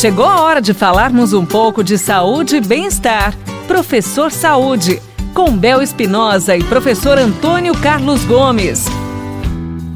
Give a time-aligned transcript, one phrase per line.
[0.00, 3.36] Chegou a hora de falarmos um pouco de saúde e bem-estar.
[3.68, 4.98] Professor Saúde,
[5.34, 8.86] com Bel Espinosa e professor Antônio Carlos Gomes.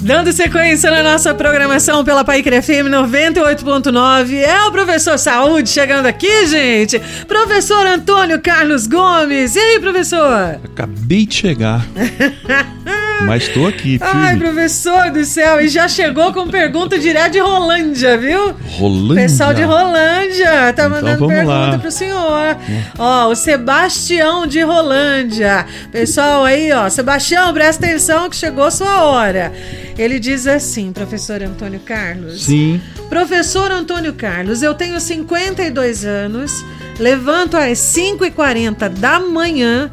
[0.00, 6.46] Dando sequência na nossa programação pela Paique FM 98.9, é o professor Saúde chegando aqui,
[6.46, 6.98] gente.
[7.28, 9.54] Professor Antônio Carlos Gomes.
[9.54, 10.60] E aí, professor?
[10.64, 11.86] Acabei de chegar.
[13.26, 14.12] Mas estou aqui, firme.
[14.12, 18.54] Ai, professor do céu, e já chegou com pergunta direto de Rolândia, viu?
[18.78, 19.22] Rolândia?
[19.22, 21.78] Pessoal de Rolândia tá Então mandando pergunta lá.
[21.78, 22.56] pro senhor.
[22.98, 25.66] Ó, o Sebastião de Rolândia.
[25.92, 29.52] Pessoal aí, ó, Sebastião, presta atenção que chegou a sua hora.
[29.98, 32.44] Ele diz assim, professor Antônio Carlos.
[32.44, 32.80] Sim.
[33.08, 36.64] Professor Antônio Carlos, eu tenho 52 anos,
[36.98, 39.90] levanto às 5h40 da manhã,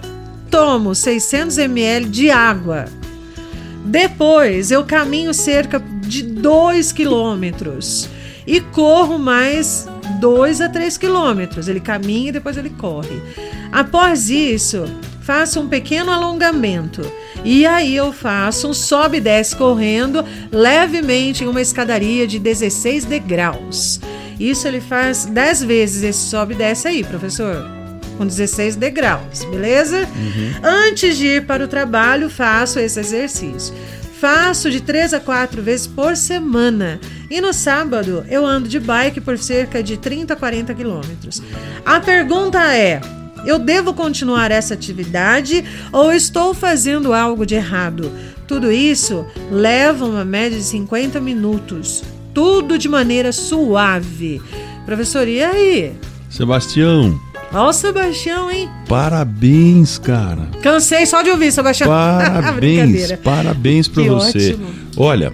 [0.50, 2.86] tomo 600 ml de água.
[3.88, 8.10] Depois eu caminho cerca de 2 quilômetros
[8.46, 9.88] e corro mais
[10.20, 11.70] 2 a 3 quilômetros.
[11.70, 13.22] Ele caminha e depois ele corre.
[13.72, 14.84] Após isso,
[15.22, 17.02] faço um pequeno alongamento.
[17.46, 23.06] E aí eu faço um sobe e desce correndo levemente em uma escadaria de 16
[23.06, 24.02] degraus.
[24.38, 27.77] Isso ele faz 10 vezes esse sobe e desce aí, professor.
[28.18, 30.08] Com 16 degraus, beleza?
[30.64, 33.74] Antes de ir para o trabalho, faço esse exercício.
[34.20, 37.00] Faço de 3 a 4 vezes por semana.
[37.30, 41.42] E no sábado eu ando de bike por cerca de 30 a 40 quilômetros.
[41.86, 43.00] A pergunta é:
[43.46, 48.12] eu devo continuar essa atividade ou estou fazendo algo de errado?
[48.48, 52.04] Tudo isso leva uma média de 50 minutos.
[52.34, 54.42] Tudo de maneira suave.
[54.86, 55.94] Professor, e aí?
[56.30, 57.20] Sebastião,
[57.54, 58.70] Ó o Sebastião, hein?
[58.88, 60.48] parabéns, cara.
[60.62, 61.90] Cansei só de ouvir, Sebastião.
[61.90, 64.50] Parabéns, parabéns pra Que você.
[64.52, 64.68] ótimo.
[64.98, 65.34] Olha,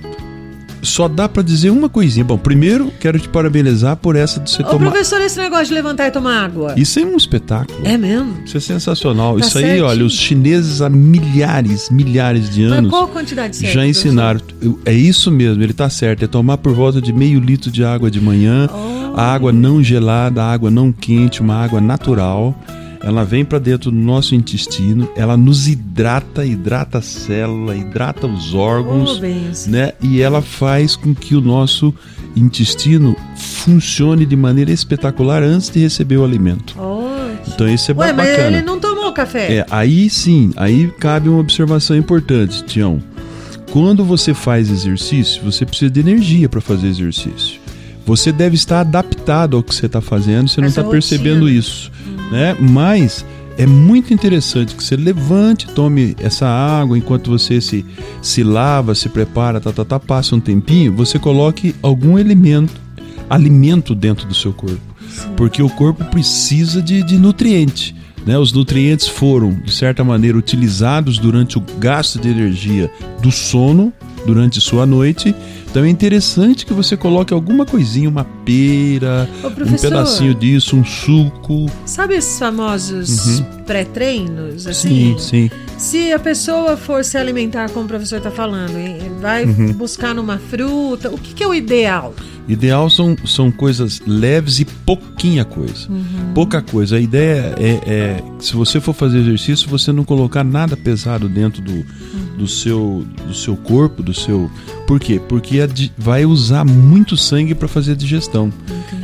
[0.81, 2.23] só dá pra dizer uma coisinha.
[2.23, 4.91] Bom, primeiro quero te parabenizar por essa de você Ô, tomar.
[4.91, 6.73] professor, esse negócio de levantar e tomar água.
[6.77, 7.79] Isso é um espetáculo.
[7.83, 8.35] É mesmo?
[8.45, 9.39] Isso é sensacional.
[9.39, 13.55] Tá Isso aí, olha, os chineses há milhares, milhares de Mas anos qual a quantidade
[13.55, 13.73] certa?
[13.73, 14.39] já ensinaram.
[14.61, 16.23] Eu- É isso mesmo, ele tá certo.
[16.23, 18.69] É tomar por volta de meio litro de água de manhã.
[18.71, 18.92] Oh.
[19.13, 22.55] A água não gelada, a água não quente, uma água natural.
[23.01, 28.53] Ela vem para dentro do nosso intestino, ela nos hidrata, hidrata a célula, hidrata os
[28.55, 29.91] órgãos, Oh, né?
[30.01, 31.93] E ela faz com que o nosso
[32.33, 36.75] intestino funcione de maneira espetacular antes de receber o alimento.
[36.79, 37.53] Ótimo.
[37.53, 38.57] Então isso é Ué, mas bacana.
[38.57, 39.53] ele não tomou café.
[39.57, 43.03] É, aí sim, aí cabe uma observação importante, Tião.
[43.69, 47.59] Quando você faz exercício, você precisa de energia para fazer exercício.
[48.05, 51.91] Você deve estar adaptado ao que você está fazendo, você não está percebendo isso,
[52.31, 52.55] né?
[52.59, 53.25] Mas
[53.57, 57.85] é muito interessante que você levante, tome essa água enquanto você se,
[58.21, 62.73] se lava, se prepara, tá, tá, tá, passa um tempinho, você coloque algum elemento,
[63.29, 64.81] alimento dentro do seu corpo.
[65.37, 67.95] Porque o corpo precisa de, de nutriente.
[68.25, 68.37] Né?
[68.37, 72.89] Os nutrientes foram, de certa maneira, utilizados durante o gasto de energia
[73.21, 73.91] do sono,
[74.25, 75.35] durante sua noite.
[75.69, 81.65] Então é interessante que você coloque alguma coisinha, uma pera, um pedacinho disso, um suco.
[81.85, 83.43] Sabe esses famosos Uhum.
[83.65, 84.67] pré-treinos?
[84.67, 85.17] Assim?
[85.17, 85.51] Sim, sim.
[85.77, 88.73] Se a pessoa for se alimentar, como o professor está falando,
[89.19, 89.73] vai Uhum.
[89.73, 92.13] buscar numa fruta, o que, que é o ideal?
[92.47, 95.87] Ideal são, são coisas leves e pouquinha coisa.
[96.35, 96.97] Pouca coisa.
[96.97, 101.29] A ideia é, é que se você for fazer exercício, você não colocar nada pesado
[101.29, 101.85] dentro do,
[102.37, 104.51] do, seu, do seu corpo, do seu.
[104.85, 105.21] Por quê?
[105.29, 108.51] Porque di- vai usar muito sangue para fazer a digestão.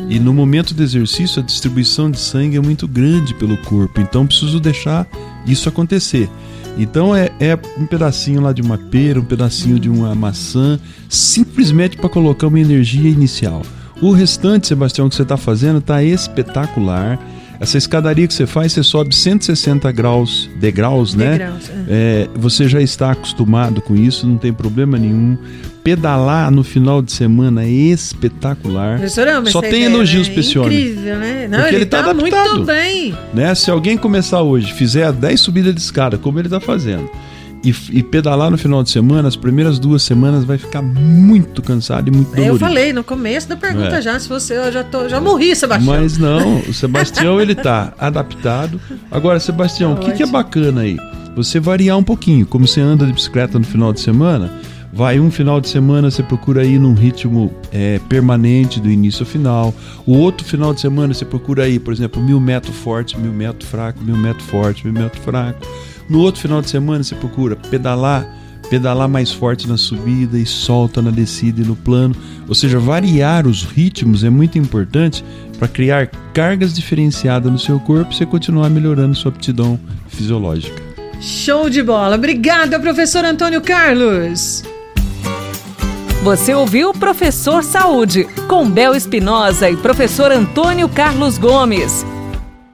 [0.09, 4.01] E no momento do exercício, a distribuição de sangue é muito grande pelo corpo.
[4.01, 5.07] Então preciso deixar
[5.45, 6.29] isso acontecer.
[6.77, 10.79] Então é, é um pedacinho lá de uma pera, um pedacinho de uma maçã,
[11.09, 13.61] simplesmente para colocar uma energia inicial.
[14.01, 17.19] O restante, Sebastião, que você está fazendo está espetacular.
[17.59, 21.31] Essa escadaria que você faz, você sobe 160 graus, degraus, né?
[21.31, 21.73] Degraus, é.
[21.89, 25.37] É, você já está acostumado com isso, não tem problema nenhum.
[25.83, 28.99] Pedalar no final de semana é espetacular.
[28.99, 30.33] Professor, Só tem ideia, elogios né?
[30.33, 30.79] pra esse homem.
[30.79, 31.47] Incrível, né?
[31.49, 33.15] Não, Porque ele, ele tá muito bem.
[33.33, 33.53] né?
[33.55, 37.09] Se alguém começar hoje, fizer 10 subidas de escada, como ele está fazendo,
[37.63, 42.07] e, e pedalar no final de semana, as primeiras duas semanas vai ficar muito cansado
[42.07, 42.55] e muito É, dolorido.
[42.55, 44.01] Eu falei no começo da pergunta É.
[44.01, 45.95] já, se você, eu já, tô, já morri, Sebastião.
[45.95, 48.79] Mas não, o Sebastião ele tá adaptado.
[49.11, 50.97] Agora, Sebastião, o que, que é bacana aí?
[51.35, 54.51] Você variar um pouquinho, como você anda de bicicleta no final de semana,
[54.91, 59.27] vai um final de semana você procura ir num ritmo é, permanente do início ao
[59.27, 59.73] final.
[60.05, 63.69] O outro final de semana você procura ir, por exemplo, mil metros forte, mil metros
[63.69, 65.59] fraco, mil metros forte, mil metros fraco.
[66.09, 68.27] No outro final de semana você procura pedalar
[68.69, 72.15] pedalar mais forte na subida e solta na descida e no plano.
[72.47, 75.23] Ou seja, variar os ritmos é muito importante
[75.57, 80.81] para criar cargas diferenciadas no seu corpo e você continuar melhorando sua aptidão fisiológica.
[81.19, 82.15] Show de bola.
[82.15, 84.63] Obrigada, professor Antônio Carlos.
[86.23, 92.05] Você ouviu Professor Saúde, com Bel Espinosa e professor Antônio Carlos Gomes.